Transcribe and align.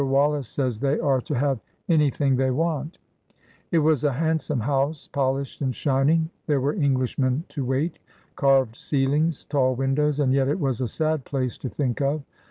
Wallace 0.03 0.47
says 0.47 0.79
they 0.79 0.99
are 0.99 1.21
to 1.21 1.35
have 1.35 1.59
anything 1.87 2.35
they 2.35 2.49
want" 2.49 2.97
It 3.69 3.77
was 3.77 4.03
a 4.03 4.13
handsome 4.13 4.61
house, 4.61 5.07
polished 5.07 5.61
and 5.61 5.75
shining, 5.75 6.31
there 6.47 6.59
were 6.59 6.73
Englishmen 6.73 7.43
to 7.49 7.63
wait, 7.63 7.99
carved 8.35 8.75
ceilings, 8.75 9.43
tall 9.43 9.75
windows, 9.75 10.19
and 10.19 10.33
yet 10.33 10.47
it 10.47 10.59
was 10.59 10.81
a 10.81 10.87
sad 10.87 11.23
place 11.23 11.55
to 11.59 11.69
think 11.69 12.01
of. 12.01 12.23